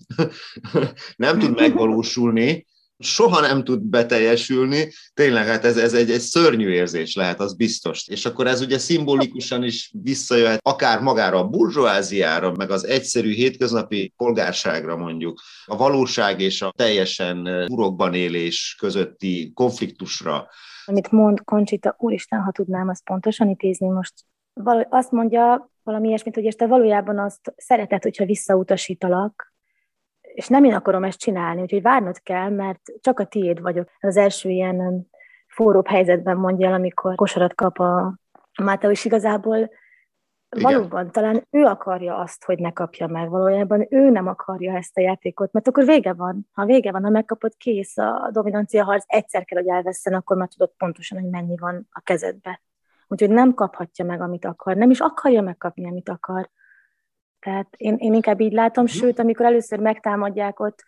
nem 1.16 1.40
tud 1.40 1.56
megvalósulni, 1.62 2.66
soha 3.00 3.40
nem 3.40 3.64
tud 3.64 3.82
beteljesülni, 3.82 4.92
tényleg 5.14 5.46
hát 5.46 5.66
ez, 5.66 5.78
ez 5.78 5.94
egy, 5.94 6.12
egy 6.12 6.20
szörnyű 6.20 6.70
érzés 6.70 7.16
lehet, 7.16 7.40
az 7.40 7.56
biztos. 7.56 8.08
És 8.08 8.26
akkor 8.26 8.48
ez 8.48 8.62
ugye 8.62 8.78
szimbolikusan 8.78 9.64
is 9.64 9.92
visszajöhet 10.04 10.60
akár 10.64 11.02
magára 11.02 11.38
a 11.38 11.48
burzsóáziára, 11.48 12.52
meg 12.52 12.70
az 12.70 12.86
egyszerű 12.86 13.34
hétköznapi 13.34 14.14
polgárságra 14.18 14.98
mondjuk, 14.98 15.42
a 15.66 15.78
valóság 15.78 16.40
és 16.40 16.62
a 16.62 16.74
teljesen 16.78 17.66
urokban 17.70 18.14
élés 18.14 18.76
közötti 18.80 19.52
konfliktusra. 19.54 20.48
Amit 20.86 21.12
mond 21.12 21.44
Koncsita, 21.44 21.96
úristen, 21.98 22.42
ha 22.42 22.52
tudnám 22.52 22.88
azt 22.90 23.04
pontosan 23.04 23.48
intézni 23.48 23.88
most, 23.88 24.14
Val- 24.54 24.88
azt 24.90 25.12
mondja 25.12 25.72
valami 25.84 26.08
ilyesmit, 26.08 26.36
hogy 26.36 26.56
te 26.56 26.68
valójában 26.68 27.20
azt 27.20 27.54
szereted, 27.58 28.04
hogyha 28.04 28.26
visszautasítalak, 28.26 29.53
és 30.34 30.48
nem 30.48 30.64
én 30.64 30.74
akarom 30.74 31.04
ezt 31.04 31.20
csinálni, 31.20 31.62
úgyhogy 31.62 31.82
várnod 31.82 32.22
kell, 32.22 32.50
mert 32.50 32.82
csak 33.02 33.20
a 33.20 33.26
tiéd 33.26 33.62
vagyok. 33.62 33.90
Az 34.00 34.18
első 34.18 34.50
ilyen 34.50 35.08
forróbb 35.48 35.88
helyzetben 35.88 36.38
mondja 36.38 36.68
el, 36.68 36.74
amikor 36.74 37.16
kosarat 37.16 37.56
kap 37.56 37.80
a 37.80 38.18
Máté, 38.64 38.90
és 38.90 39.06
igazából 39.06 39.58
igen. 39.58 40.72
valóban 40.72 41.12
talán 41.12 41.48
ő 41.50 41.64
akarja 41.64 42.18
azt, 42.18 42.44
hogy 42.44 42.60
ne 42.60 42.72
kapja 42.72 43.08
meg 43.08 43.30
valójában, 43.30 43.88
ő 43.90 44.10
nem 44.10 44.28
akarja 44.28 44.76
ezt 44.76 44.98
a 44.98 45.02
játékot, 45.02 45.52
mert 45.52 45.68
akkor 45.68 45.86
vége 45.86 46.14
van. 46.14 46.48
Ha 46.52 46.66
vége 46.66 46.92
van, 46.92 47.04
ha 47.04 47.10
megkapod, 47.10 47.54
kész 47.58 47.98
a 47.98 48.30
dominancia 48.32 48.84
harc, 48.84 49.04
egyszer 49.08 49.46
kell, 49.46 49.62
hogy 49.62 49.70
elveszten, 49.70 50.14
akkor 50.14 50.38
már 50.38 50.48
tudod 50.48 50.72
pontosan, 50.78 51.20
hogy 51.20 51.30
mennyi 51.30 51.58
van 51.58 51.88
a 51.92 52.02
kezedbe. 52.04 52.62
Úgyhogy 53.08 53.30
nem 53.30 53.54
kaphatja 53.54 54.06
meg, 54.06 54.22
amit 54.22 54.46
akar, 54.46 54.76
nem 54.76 54.90
is 54.90 55.00
akarja 55.00 55.42
megkapni, 55.42 55.88
amit 55.88 56.10
akar. 56.10 56.50
Tehát 57.44 57.68
én, 57.78 57.96
én 57.98 58.14
inkább 58.14 58.40
így 58.40 58.52
látom, 58.52 58.84
mhm. 58.84 58.94
sőt, 58.94 59.20
amikor 59.20 59.46
először 59.46 59.80
megtámadják 59.80 60.60
ott 60.60 60.84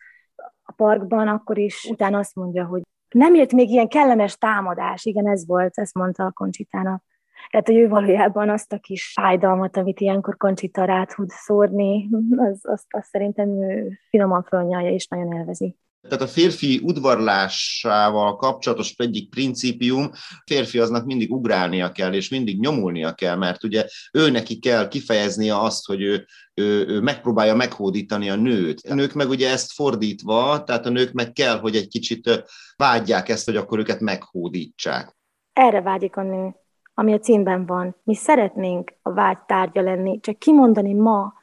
a 0.64 0.72
parkban, 0.72 1.28
akkor 1.28 1.58
is 1.58 1.86
utána 1.90 2.18
azt 2.18 2.36
mondja, 2.36 2.66
hogy 2.66 2.82
nem 3.10 3.34
ért 3.34 3.52
még 3.52 3.70
ilyen 3.70 3.88
kellemes 3.88 4.38
támadás. 4.38 5.06
Igen, 5.06 5.28
ez 5.28 5.48
volt, 5.48 5.78
ezt 5.78 5.94
mondta 5.94 6.26
a 6.26 6.32
Koncsitának. 6.32 7.04
Tehát, 7.50 7.68
hogy 7.68 7.78
ő 7.78 7.88
valójában 7.88 8.50
azt 8.50 8.74
a 8.74 8.80
kis 8.80 9.12
fájdalmat, 9.14 9.78
amit 9.78 10.00
ilyenkor 10.00 10.38
Koncsita 10.38 10.86
rá 10.86 11.04
tud 11.04 11.30
szórni, 11.30 12.10
az, 12.50 12.60
azt, 12.62 12.86
azt 12.90 13.10
szerintem 13.10 13.50
ő 13.50 14.00
finoman 14.10 14.44
fölnyalja 14.44 14.90
és 14.90 15.08
nagyon 15.08 15.34
élvezi. 15.34 15.76
Tehát 16.08 16.24
a 16.24 16.28
férfi 16.28 16.80
udvarlásával 16.84 18.36
kapcsolatos 18.36 18.94
egyik 18.98 19.30
principium, 19.30 20.10
férfi 20.46 20.80
aznak 20.80 21.06
mindig 21.06 21.32
ugrálnia 21.32 21.92
kell, 21.92 22.14
és 22.14 22.30
mindig 22.30 22.60
nyomulnia 22.60 23.14
kell, 23.14 23.36
mert 23.36 23.64
ugye 23.64 23.86
ő 24.12 24.30
neki 24.30 24.60
kell 24.60 24.88
kifejeznie 24.88 25.60
azt, 25.60 25.86
hogy 25.86 26.02
ő, 26.02 26.26
ő, 26.54 26.88
ő 26.88 27.02
megpróbálja 27.02 27.56
meghódítani 27.56 28.30
a 28.30 28.36
nőt. 28.36 28.82
A 28.90 28.94
nők 28.94 29.14
meg 29.14 29.30
ugye 29.30 29.50
ezt 29.50 29.72
fordítva, 29.72 30.64
tehát 30.64 30.86
a 30.86 30.90
nők 30.90 31.12
meg 31.12 31.32
kell, 31.32 31.60
hogy 31.60 31.76
egy 31.76 31.88
kicsit 31.88 32.44
vágyják 32.76 33.30
ezt, 33.30 33.46
hogy 33.46 33.56
akkor 33.56 33.80
őket 33.80 34.00
meghódítsák. 34.00 35.18
Erre 35.54 35.82
vágyik 35.82 36.16
a 36.16 36.22
nő, 36.22 36.56
ami 36.94 37.14
a 37.14 37.20
címben 37.20 37.66
van. 37.66 37.96
Mi 38.04 38.16
szeretnénk 38.16 38.94
a 39.02 39.14
vágy 39.14 39.38
tárgya 39.48 39.82
lenni, 39.82 40.20
csak 40.20 40.40
kimondani 40.40 40.94
ma, 40.94 41.34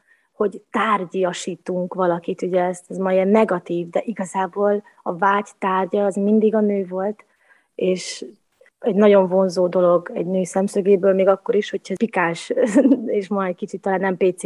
hogy 0.43 0.63
tárgyiasítunk 0.71 1.95
valakit, 1.95 2.43
ugye 2.43 2.63
ez, 2.63 2.81
ez 2.89 2.97
ma 2.97 3.13
ilyen 3.13 3.29
negatív, 3.29 3.89
de 3.89 4.03
igazából 4.05 4.83
a 5.03 5.17
vágy 5.17 5.49
tárgya 5.59 6.05
az 6.05 6.15
mindig 6.15 6.55
a 6.55 6.61
nő 6.61 6.87
volt, 6.89 7.25
és 7.75 8.25
egy 8.79 8.95
nagyon 8.95 9.29
vonzó 9.29 9.69
dolog 9.69 10.11
egy 10.15 10.27
nő 10.27 10.45
szemszögéből, 10.45 11.15
még 11.15 11.29
akkor 11.29 11.55
is, 11.55 11.71
hogyha 11.71 11.95
pikás, 11.97 12.53
és 13.19 13.29
ma 13.29 13.45
egy 13.47 13.55
kicsit 13.55 13.81
talán 13.81 14.01
nem 14.01 14.17
PC, 14.17 14.43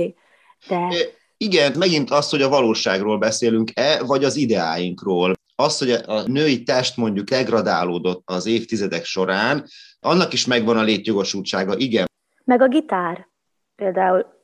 de... 0.68 0.88
Igen, 1.36 1.72
megint 1.78 2.10
azt, 2.10 2.30
hogy 2.30 2.42
a 2.42 2.48
valóságról 2.48 3.18
beszélünk-e, 3.18 4.02
vagy 4.04 4.24
az 4.24 4.36
ideáinkról. 4.36 5.34
Az, 5.56 5.78
hogy 5.78 5.90
a 5.90 6.22
női 6.26 6.62
test 6.62 6.96
mondjuk 6.96 7.28
degradálódott 7.28 8.22
az 8.24 8.46
évtizedek 8.46 9.04
során, 9.04 9.64
annak 10.00 10.32
is 10.32 10.46
megvan 10.46 10.76
a 10.76 10.82
létjogosultsága, 10.82 11.76
igen. 11.76 12.06
Meg 12.44 12.60
a 12.60 12.68
gitár. 12.68 13.28
Például 13.76 14.35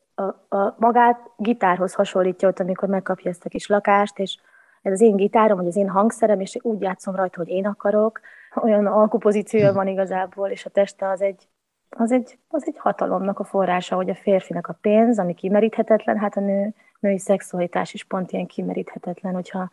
a, 0.48 0.56
a 0.56 0.76
magát 0.78 1.30
gitárhoz 1.36 1.94
hasonlítja 1.94 2.48
ott, 2.48 2.60
amikor 2.60 2.88
megkapja 2.88 3.30
ezt 3.30 3.44
a 3.44 3.48
kis 3.48 3.66
lakást, 3.66 4.18
és 4.18 4.38
ez 4.82 4.92
az 4.92 5.00
én 5.00 5.16
gitárom, 5.16 5.56
vagy 5.56 5.66
az 5.66 5.76
én 5.76 5.88
hangszerem, 5.88 6.40
és 6.40 6.58
úgy 6.62 6.80
játszom 6.80 7.14
rajta, 7.14 7.38
hogy 7.38 7.48
én 7.48 7.66
akarok. 7.66 8.20
Olyan 8.54 8.86
alkupozíciója 8.86 9.72
van 9.72 9.86
igazából, 9.86 10.48
és 10.48 10.66
a 10.66 10.70
teste 10.70 11.08
az 11.08 11.20
egy, 11.20 11.48
az 11.88 12.12
egy, 12.12 12.38
az 12.48 12.62
egy 12.66 12.78
hatalomnak 12.78 13.38
a 13.38 13.44
forrása, 13.44 13.96
hogy 13.96 14.10
a 14.10 14.14
férfinak 14.14 14.66
a 14.66 14.78
pénz, 14.80 15.18
ami 15.18 15.34
kimeríthetetlen, 15.34 16.18
hát 16.18 16.36
a 16.36 16.40
nő 16.40 16.74
női 17.02 17.18
szexualitás 17.18 17.94
is 17.94 18.04
pont 18.04 18.32
ilyen 18.32 18.46
kimeríthetetlen, 18.46 19.34
hogyha 19.34 19.70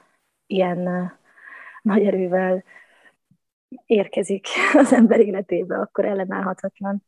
ilyen 0.48 1.12
nagy 1.82 2.06
erővel 2.06 2.64
érkezik 3.86 4.48
az 4.74 4.94
ember 4.94 5.20
életébe, 5.20 5.78
akkor 5.80 6.06
ellenállhatatlan. 6.06 7.04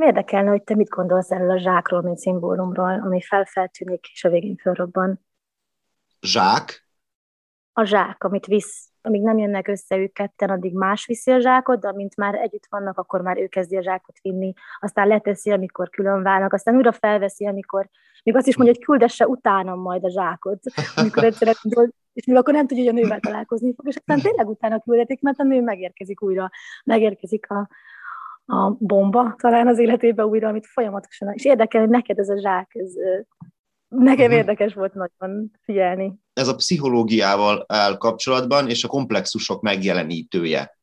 Érdekelne, 0.00 0.50
hogy 0.50 0.62
te 0.62 0.74
mit 0.74 0.88
gondolsz 0.88 1.30
erről 1.30 1.50
a 1.50 1.58
zsákról, 1.58 2.02
mint 2.02 2.18
szimbólumról, 2.18 3.00
ami 3.04 3.20
felfeltűnik, 3.20 4.06
és 4.12 4.24
a 4.24 4.28
végén 4.28 4.56
fölrobban. 4.56 5.26
Zsák? 6.20 6.88
A 7.72 7.84
zsák, 7.84 8.24
amit 8.24 8.46
visz, 8.46 8.90
amíg 9.00 9.22
nem 9.22 9.38
jönnek 9.38 9.68
össze 9.68 9.96
ők 9.96 10.12
ketten, 10.12 10.50
addig 10.50 10.74
más 10.74 11.06
viszi 11.06 11.30
a 11.30 11.40
zsákot, 11.40 11.80
de 11.80 11.88
amint 11.88 12.16
már 12.16 12.34
együtt 12.34 12.66
vannak, 12.68 12.98
akkor 12.98 13.20
már 13.20 13.38
ő 13.38 13.46
kezdi 13.46 13.76
a 13.76 13.82
zsákot 13.82 14.18
vinni, 14.22 14.52
aztán 14.80 15.08
leteszi, 15.08 15.50
amikor 15.50 15.90
külön 15.90 16.22
válnak, 16.22 16.52
aztán 16.52 16.76
újra 16.76 16.92
felveszi, 16.92 17.46
amikor 17.46 17.88
még 18.22 18.36
azt 18.36 18.46
is 18.46 18.56
mondja, 18.56 18.74
hogy 18.74 18.84
küldesse 18.84 19.26
utánam 19.26 19.80
majd 19.80 20.04
a 20.04 20.10
zsákot, 20.10 20.60
amikor 20.96 21.24
egyszerűen 21.24 21.56
és 22.12 22.24
még 22.26 22.36
akkor 22.36 22.54
nem 22.54 22.66
tudja, 22.66 22.84
hogy 22.84 22.92
a 22.92 23.00
nővel 23.00 23.20
találkozni 23.20 23.74
fog, 23.74 23.88
és 23.88 23.96
aztán 23.96 24.20
tényleg 24.20 24.48
utána 24.48 24.80
küldetik, 24.80 25.20
mert 25.20 25.38
a 25.38 25.44
nő 25.44 25.62
megérkezik 25.62 26.22
újra, 26.22 26.50
megérkezik 26.84 27.50
a, 27.50 27.68
a 28.46 28.70
bomba 28.78 29.34
talán 29.38 29.66
az 29.66 29.78
életébe 29.78 30.26
újra, 30.26 30.48
amit 30.48 30.66
folyamatosan, 30.66 31.32
és 31.32 31.44
érdekel, 31.44 31.80
hogy 31.80 31.90
neked 31.90 32.18
ez 32.18 32.28
a 32.28 32.40
zsák, 32.40 32.70
ez 32.74 32.92
nekem 33.88 34.24
uh-huh. 34.24 34.36
érdekes 34.36 34.74
volt 34.74 34.94
nagyon 34.94 35.50
figyelni. 35.62 36.14
Ez 36.32 36.48
a 36.48 36.54
pszichológiával 36.54 37.64
áll 37.68 37.96
kapcsolatban, 37.96 38.68
és 38.68 38.84
a 38.84 38.88
komplexusok 38.88 39.62
megjelenítője. 39.62 40.78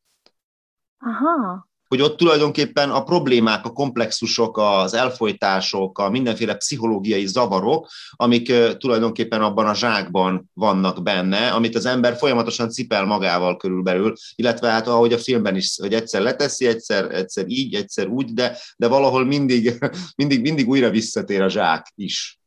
Aha 0.97 1.71
hogy 1.93 2.01
ott 2.01 2.17
tulajdonképpen 2.17 2.89
a 2.89 3.03
problémák, 3.03 3.65
a 3.65 3.71
komplexusok, 3.71 4.57
az 4.57 4.93
elfolytások, 4.93 5.99
a 5.99 6.09
mindenféle 6.09 6.55
pszichológiai 6.55 7.25
zavarok, 7.25 7.89
amik 8.11 8.53
tulajdonképpen 8.77 9.41
abban 9.41 9.67
a 9.67 9.75
zsákban 9.75 10.49
vannak 10.53 11.03
benne, 11.03 11.51
amit 11.51 11.75
az 11.75 11.85
ember 11.85 12.15
folyamatosan 12.15 12.69
cipel 12.69 13.05
magával 13.05 13.57
körülbelül, 13.57 14.13
illetve 14.35 14.69
hát 14.69 14.87
ahogy 14.87 15.13
a 15.13 15.17
filmben 15.17 15.55
is, 15.55 15.77
hogy 15.81 15.93
egyszer 15.93 16.21
leteszi, 16.21 16.67
egyszer, 16.67 17.11
egyszer 17.11 17.45
így, 17.47 17.73
egyszer 17.73 18.07
úgy, 18.07 18.33
de, 18.33 18.57
de 18.77 18.87
valahol 18.87 19.25
mindig, 19.25 19.77
mindig, 20.21 20.41
mindig 20.41 20.69
újra 20.69 20.89
visszatér 20.89 21.41
a 21.41 21.49
zsák 21.49 21.91
is. 21.95 22.39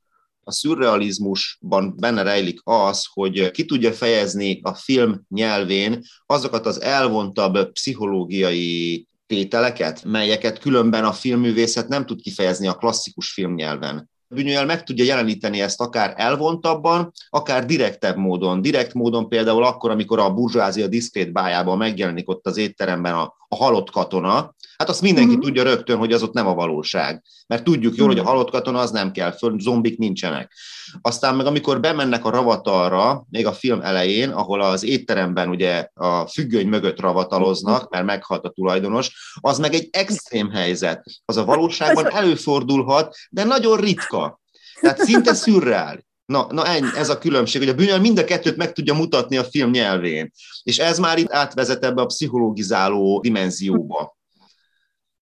A 0.42 0.52
szürrealizmusban 0.52 1.94
benne 1.96 2.22
rejlik 2.22 2.60
az, 2.64 3.06
hogy 3.12 3.50
ki 3.50 3.64
tudja 3.64 3.92
fejezni 3.92 4.60
a 4.62 4.74
film 4.74 5.22
nyelvén 5.28 6.02
azokat 6.26 6.66
az 6.66 6.80
elvontabb 6.80 7.72
pszichológiai 7.72 9.06
tételeket, 9.26 10.04
melyeket 10.04 10.58
különben 10.58 11.04
a 11.04 11.12
filmművészet 11.12 11.88
nem 11.88 12.06
tud 12.06 12.20
kifejezni 12.20 12.66
a 12.66 12.74
klasszikus 12.74 13.32
filmnyelven. 13.32 14.10
Bünyőjel 14.28 14.66
meg 14.66 14.84
tudja 14.84 15.04
jeleníteni 15.04 15.60
ezt 15.60 15.80
akár 15.80 16.14
elvontabban, 16.16 17.12
akár 17.28 17.66
direktebb 17.66 18.16
módon. 18.16 18.62
Direkt 18.62 18.94
módon 18.94 19.28
például 19.28 19.64
akkor, 19.64 19.90
amikor 19.90 20.18
a 20.18 20.32
burzsázia 20.32 20.86
diszkrét 20.86 21.32
bájában 21.32 21.78
megjelenik 21.78 22.28
ott 22.28 22.46
az 22.46 22.56
étteremben 22.56 23.14
a, 23.14 23.34
a 23.48 23.56
halott 23.56 23.90
katona, 23.90 24.54
hát 24.78 24.88
azt 24.88 25.02
mindenki 25.02 25.30
mm-hmm. 25.30 25.40
tudja 25.40 25.62
rögtön, 25.62 25.98
hogy 25.98 26.12
az 26.12 26.22
ott 26.22 26.32
nem 26.32 26.46
a 26.46 26.54
valóság. 26.54 27.22
Mert 27.46 27.64
tudjuk 27.64 27.96
jól, 27.96 28.06
mm-hmm. 28.06 28.16
hogy 28.16 28.18
a 28.18 28.22
mhm. 28.22 28.30
halott 28.30 28.50
katona 28.50 28.78
az 28.78 28.90
nem 28.90 29.12
kell 29.12 29.32
föl, 29.32 29.58
zombik 29.58 29.98
nincsenek. 29.98 30.52
Aztán 31.00 31.34
meg 31.34 31.46
amikor 31.46 31.80
bemennek 31.80 32.24
a 32.24 32.30
ravatalra, 32.30 33.26
még 33.30 33.46
a 33.46 33.52
film 33.52 33.80
elején, 33.80 34.30
ahol 34.30 34.60
az 34.60 34.84
étteremben 34.84 35.48
ugye 35.48 35.88
a 35.94 36.26
függöny 36.26 36.68
mögött 36.68 37.00
ravataloznak, 37.00 37.80
mhm. 37.80 37.90
mert 37.90 38.04
meghalt 38.04 38.44
a 38.44 38.50
tulajdonos, 38.50 39.36
az 39.40 39.58
meg 39.58 39.74
egy 39.74 39.88
extrém 39.90 40.50
helyzet. 40.50 41.04
Az 41.24 41.36
a 41.36 41.44
valóságban 41.44 42.10
előfordulhat, 42.12 43.16
de 43.30 43.44
nagyon 43.44 43.76
ritka. 43.76 44.40
Tehát 44.80 44.98
szinte 44.98 45.34
szürreál. 45.34 46.04
Na, 46.26 46.46
na 46.50 46.66
ennyi, 46.66 46.88
ez 46.96 47.08
a 47.08 47.18
különbség, 47.18 47.60
hogy 47.60 47.70
a 47.70 47.74
bűnöl 47.74 47.98
mind 47.98 48.18
a 48.18 48.24
kettőt 48.24 48.56
meg 48.56 48.72
tudja 48.72 48.94
mutatni 48.94 49.36
a 49.36 49.44
film 49.44 49.70
nyelvén. 49.70 50.32
És 50.62 50.78
ez 50.78 50.98
már 50.98 51.18
itt 51.18 51.32
átvezet 51.32 51.84
ebbe 51.84 52.02
a 52.02 52.06
pszichológizáló 52.06 53.20
dimenzióba. 53.20 54.15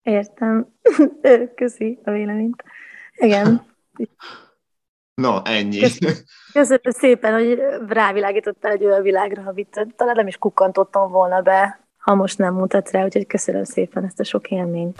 Értem. 0.03 0.67
Köszi 1.55 1.99
a 2.03 2.11
véleményt. 2.11 2.63
Igen. 3.15 3.65
Na, 5.13 5.41
ennyi. 5.43 5.79
Köszönöm 6.53 6.81
szépen, 6.83 7.33
hogy 7.33 7.59
rávilágítottál 7.87 8.71
egy 8.71 8.85
olyan 8.85 9.01
világra, 9.01 9.43
amit 9.45 9.87
talán 9.95 10.15
nem 10.15 10.27
is 10.27 10.37
kukkantottam 10.37 11.11
volna 11.11 11.41
be, 11.41 11.79
ha 11.97 12.15
most 12.15 12.37
nem 12.37 12.53
mutat 12.53 12.91
rá, 12.91 13.03
úgyhogy 13.03 13.27
köszönöm 13.27 13.63
szépen 13.63 14.05
ezt 14.05 14.19
a 14.19 14.23
sok 14.23 14.51
élményt. 14.51 14.97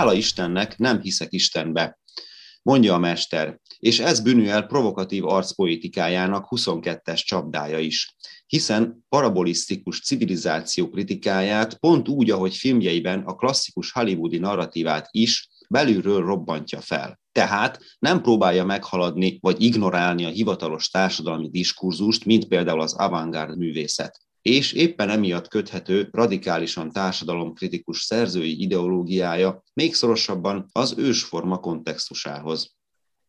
Hála 0.00 0.14
Istennek 0.14 0.78
nem 0.78 1.00
hiszek 1.00 1.32
Istenbe, 1.32 1.98
mondja 2.62 2.94
a 2.94 2.98
mester, 2.98 3.60
és 3.78 3.98
ez 3.98 4.20
Bünüel 4.20 4.62
provokatív 4.62 5.26
arcpolitikájának 5.26 6.46
22-es 6.50 7.24
csapdája 7.24 7.78
is, 7.78 8.16
hiszen 8.46 9.04
parabolisztikus 9.08 10.00
civilizáció 10.00 10.88
kritikáját 10.90 11.78
pont 11.78 12.08
úgy, 12.08 12.30
ahogy 12.30 12.56
filmjeiben 12.56 13.20
a 13.20 13.34
klasszikus 13.34 13.92
hollywoodi 13.92 14.38
narratívát 14.38 15.08
is 15.10 15.48
belülről 15.68 16.24
robbantja 16.24 16.80
fel. 16.80 17.20
Tehát 17.32 17.80
nem 17.98 18.22
próbálja 18.22 18.64
meghaladni 18.64 19.38
vagy 19.40 19.62
ignorálni 19.62 20.24
a 20.24 20.28
hivatalos 20.28 20.88
társadalmi 20.88 21.48
diskurzust, 21.50 22.24
mint 22.24 22.48
például 22.48 22.80
az 22.80 22.94
avantgárd 22.94 23.58
művészet 23.58 24.29
és 24.42 24.72
éppen 24.72 25.08
emiatt 25.08 25.48
köthető 25.48 26.08
radikálisan 26.12 26.92
társadalomkritikus 26.92 28.00
szerzői 28.00 28.62
ideológiája 28.62 29.62
még 29.72 29.94
szorosabban 29.94 30.66
az 30.72 30.94
ősforma 30.96 31.58
kontextusához. 31.58 32.74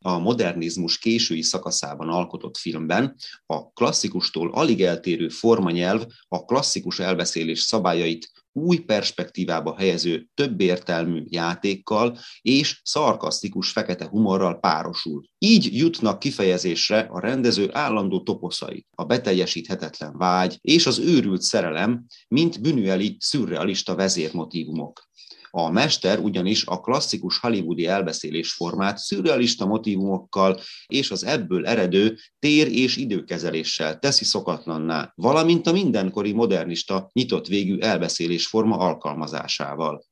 A 0.04 0.17
modernizmus 0.17 0.97
késői 0.97 1.41
szakaszában 1.41 2.10
alkotott 2.10 2.58
filmben 2.58 3.15
a 3.45 3.71
klasszikustól 3.71 4.52
alig 4.54 4.84
eltérő 4.84 5.30
formanyelv 5.30 6.06
a 6.28 6.45
klasszikus 6.45 7.00
elbeszélés 7.00 7.60
szabályait 7.60 8.32
új 8.54 8.78
perspektívába 8.78 9.76
helyező 9.78 10.28
többértelmű 10.34 11.24
játékkal 11.28 12.18
és 12.42 12.82
szarkasztikus 12.84 13.72
fekete 13.72 14.08
humorral 14.08 14.60
párosul. 14.60 15.24
Így 15.38 15.78
jutnak 15.78 16.20
kifejezésre 16.20 17.00
a 17.00 17.20
rendező 17.20 17.70
állandó 17.72 18.24
toposzai, 18.24 18.86
a 18.96 19.04
beteljesíthetetlen 19.04 20.18
vágy 20.18 20.58
és 20.62 20.86
az 20.86 21.00
őrült 21.00 21.42
szerelem, 21.42 22.06
mint 22.28 22.62
bünüeli 22.62 23.18
szürrealista 23.20 23.96
vezérmotívumok. 23.96 25.10
A 25.54 25.70
mester 25.70 26.20
ugyanis 26.20 26.66
a 26.66 26.80
klasszikus 26.80 27.38
hollywoodi 27.40 27.86
elbeszélésformát 27.86 28.98
szürrealista 28.98 29.66
motivumokkal 29.66 30.60
és 30.86 31.12
az 31.12 31.26
ebből 31.26 31.66
eredő 31.66 32.18
tér- 32.40 32.72
és 32.72 32.98
időkezeléssel 32.98 34.00
teszi 34.00 34.24
szokatlanná, 34.24 35.12
valamint 35.16 35.68
a 35.68 35.72
mindenkori 35.72 36.32
modernista 36.32 37.10
nyitott 37.14 37.48
végű 37.48 37.80
elbeszélésforma 37.80 38.78
alkalmazásával 38.78 40.10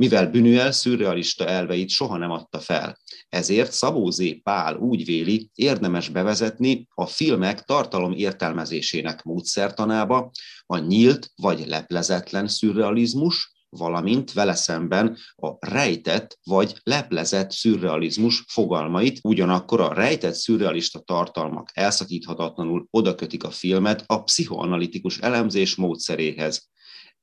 mivel 0.00 0.30
Bünüel 0.30 0.72
szürrealista 0.72 1.46
elveit 1.46 1.88
soha 1.88 2.16
nem 2.16 2.30
adta 2.30 2.58
fel. 2.58 2.98
Ezért 3.28 3.72
Szabó 3.72 4.10
Z. 4.10 4.42
Pál 4.42 4.76
úgy 4.76 5.04
véli, 5.04 5.50
érdemes 5.54 6.08
bevezetni 6.08 6.86
a 6.94 7.06
filmek 7.06 7.62
tartalom 7.62 8.12
értelmezésének 8.12 9.22
módszertanába 9.22 10.30
a 10.66 10.78
nyílt 10.78 11.32
vagy 11.36 11.66
leplezetlen 11.66 12.48
szürrealizmus, 12.48 13.52
valamint 13.70 14.32
vele 14.32 14.54
szemben 14.54 15.16
a 15.36 15.70
rejtett 15.70 16.38
vagy 16.44 16.80
leplezett 16.82 17.50
szürrealizmus 17.50 18.44
fogalmait, 18.48 19.18
ugyanakkor 19.22 19.80
a 19.80 19.92
rejtett 19.92 20.34
szürrealista 20.34 20.98
tartalmak 20.98 21.70
elszakíthatatlanul 21.72 22.86
odakötik 22.90 23.44
a 23.44 23.50
filmet 23.50 24.04
a 24.06 24.22
pszichoanalitikus 24.22 25.18
elemzés 25.18 25.74
módszeréhez. 25.74 26.68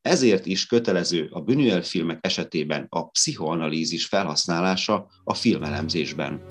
Ezért 0.01 0.45
is 0.45 0.65
kötelező 0.65 1.27
a 1.31 1.43
Buñuel 1.43 1.83
filmek 1.83 2.25
esetében 2.25 2.85
a 2.89 3.09
pszichoanalízis 3.09 4.05
felhasználása 4.05 5.07
a 5.23 5.33
filmelemzésben. 5.33 6.45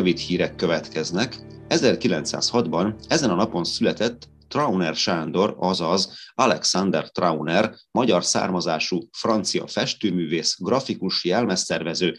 Rövid 0.00 0.18
hírek 0.18 0.54
következnek. 0.54 1.36
1906-ban 1.68 2.94
ezen 3.08 3.30
a 3.30 3.34
napon 3.34 3.64
született 3.64 4.28
Trauner 4.48 4.94
Sándor, 4.94 5.56
azaz 5.58 6.16
Alexander 6.34 7.10
Trauner, 7.10 7.74
magyar 7.90 8.24
származású 8.24 9.08
francia 9.12 9.66
festőművész, 9.66 10.56
grafikus, 10.58 11.24
jelmeztervező 11.24 12.16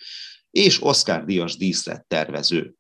és 0.52 0.84
Oscar 0.84 1.26
Díjas 1.26 1.58
díszlettervező. 1.58 2.74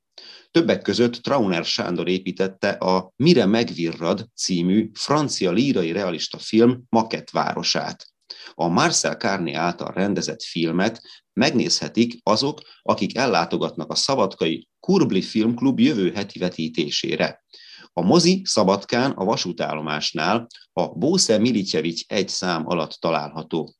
Többek 0.52 0.82
között 0.82 1.14
Trauner 1.14 1.66
Sándor 1.66 2.08
építette 2.08 2.70
a 2.70 3.12
Mire 3.16 3.46
megvirrad 3.46 4.26
című 4.36 4.90
francia 4.94 5.52
lírai 5.52 5.92
realista 5.92 6.38
film 6.38 6.84
városát. 7.32 8.11
A 8.54 8.68
Marcel 8.68 9.16
Carné 9.16 9.54
által 9.54 9.92
rendezett 9.94 10.44
filmet 10.44 11.02
megnézhetik 11.34 12.20
azok, 12.24 12.60
akik 12.82 13.18
ellátogatnak 13.18 13.92
a 13.92 13.96
Szabadkai 13.96 14.68
Kurbli 14.80 15.22
Filmklub 15.22 15.80
jövő 15.80 16.12
heti 16.12 16.40
vetítésére. 16.40 17.44
A 17.94 18.02
mozi 18.02 18.42
Szabadkán 18.46 19.12
a 19.12 19.24
vasútállomásnál 19.24 20.48
a 20.74 20.88
Bósze 20.88 21.38
Milicjevics 21.38 22.04
egy 22.08 22.30
szám 22.30 22.68
alatt 22.68 22.92
található. 23.00 23.76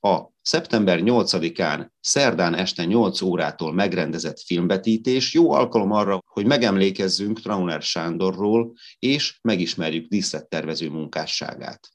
A 0.00 0.32
szeptember 0.42 1.00
8-án, 1.02 1.88
szerdán 2.00 2.54
este 2.54 2.84
8 2.84 3.20
órától 3.20 3.72
megrendezett 3.72 4.40
filmvetítés 4.40 5.34
jó 5.34 5.52
alkalom 5.52 5.90
arra, 5.92 6.18
hogy 6.26 6.46
megemlékezzünk 6.46 7.40
Trauner 7.40 7.82
Sándorról, 7.82 8.72
és 8.98 9.38
megismerjük 9.42 10.08
díszlettervező 10.08 10.90
munkásságát. 10.90 11.88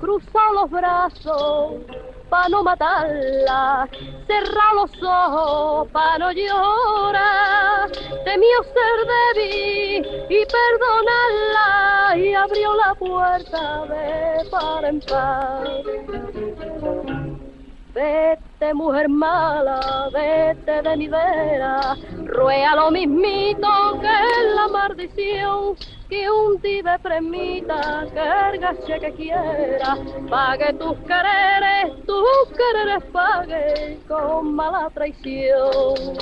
Cruza 0.00 0.40
los 0.54 0.70
brazos 0.70 1.72
para 2.30 2.48
no 2.48 2.62
matarla, 2.62 3.86
cerra 4.26 4.74
los 4.74 4.90
ojos 5.02 5.88
para 5.92 6.16
no 6.16 6.32
llorar, 6.32 7.90
temió 8.24 8.62
ser 8.62 9.06
débil 9.36 10.06
y 10.30 10.46
perdonarla. 10.46 12.16
Y 12.16 12.34
abrió 12.34 12.74
la 12.74 12.94
puerta 12.94 13.84
de 13.86 14.48
par 14.48 14.84
en 14.84 15.00
par. 15.00 15.68
Vete, 17.92 18.72
mujer 18.72 19.08
mala, 19.08 20.08
vete 20.12 20.80
de 20.82 20.96
mi 20.96 21.08
vera, 21.08 21.96
ruega 22.24 22.76
lo 22.76 22.90
mismito 22.92 23.98
que 24.00 24.18
la 24.54 24.68
maldición 24.68 25.74
que 26.08 26.30
un 26.30 26.60
tibe 26.60 26.98
premita 27.00 28.06
que 28.12 29.00
que 29.00 29.12
quiera, 29.14 29.96
pague 30.28 30.72
tus 30.74 30.96
quereres, 30.98 32.04
tus 32.06 32.48
quereres 32.56 33.02
pague 33.12 33.98
con 34.06 34.54
mala 34.54 34.88
traición. 34.90 36.16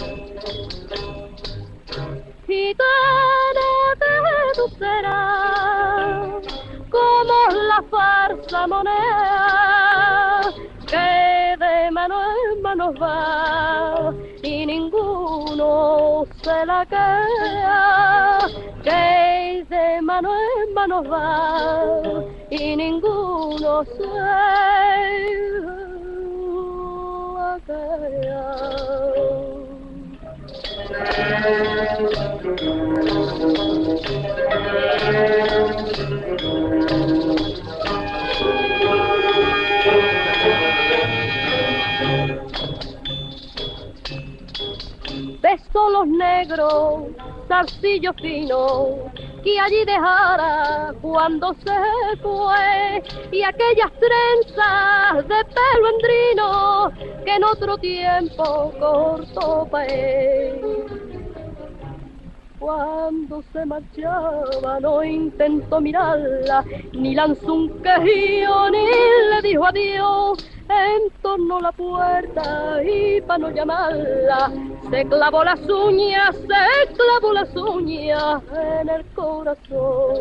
Gitana 2.47 3.69
de 4.01 4.15
tu 4.57 4.69
serás, 4.79 6.47
como 6.91 7.37
la 7.69 7.83
farsa 7.91 8.67
moneda, 8.67 9.99
de 11.69 11.91
mano 11.91 12.17
en 12.53 12.63
mano 12.63 12.93
va 12.95 14.13
y 14.43 14.67
ninguno 14.67 16.27
se 16.43 16.67
la 16.67 16.87
queda, 16.87 18.49
que 18.83 19.65
de 19.69 20.01
mano 20.03 20.31
en 20.33 20.75
mano 20.75 21.03
va 21.05 22.01
y 22.51 22.77
ninguno 22.77 23.85
se 23.85 24.07
la 27.37 27.61
queda. 27.67 28.49
Beso 45.49 45.89
los 45.89 46.07
negros, 46.07 47.05
zarcillo 47.49 48.13
fino, 48.13 49.11
que 49.43 49.59
allí 49.59 49.83
dejara 49.87 50.93
cuando 51.01 51.55
se 51.55 52.21
fue 52.23 53.03
y 53.33 53.43
aquellas 53.43 53.91
trenzas 53.99 55.27
de 55.27 55.45
pelo 55.55 55.89
endrino 55.95 56.93
que 57.25 57.35
en 57.35 57.45
otro 57.45 57.79
tiempo 57.79 58.75
cortó. 58.79 59.67
Cuando 62.59 63.43
se 63.51 63.65
marchaba 63.65 64.81
no 64.81 65.03
intentó 65.03 65.81
mirarla, 65.81 66.63
ni 66.93 67.15
lanzó 67.15 67.55
un 67.55 67.83
quejío, 67.83 68.71
ni 68.71 68.85
le 68.85 69.49
dijo 69.49 69.65
adiós. 69.65 70.58
En 70.69 71.11
torno 71.23 71.57
a 71.57 71.61
la 71.63 71.73
puerta 71.73 72.83
y 72.85 73.21
para 73.23 73.39
no 73.39 73.51
llamarla, 73.51 74.53
se 74.91 75.05
clavó 75.07 75.43
las 75.43 75.61
uñas, 75.61 76.37
se 76.37 76.95
clavó 76.95 77.33
las 77.33 77.57
uñas 77.57 78.43
en 78.53 78.89
el 78.89 79.07
corazón. 79.15 80.19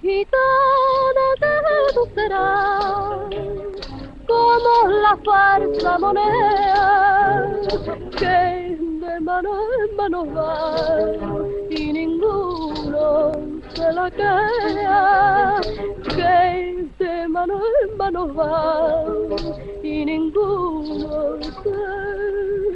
Gitana 0.00 1.26
como 4.26 4.88
la 4.88 5.16
farsa 5.24 5.98
moneda 5.98 7.52
que 8.18 8.78
de 9.00 9.20
mano 9.20 9.50
en 9.82 9.96
mano 9.96 10.26
va 10.34 10.98
y 11.70 11.92
ninguno 11.92 13.32
se 13.74 13.92
la 13.92 14.10
queda 14.10 15.60
que 16.14 16.88
de 16.98 17.28
mano 17.28 17.60
en 17.82 17.96
mano 17.96 18.34
va 18.34 19.04
y 19.82 20.04
ninguno 20.04 21.38
se 21.62 22.56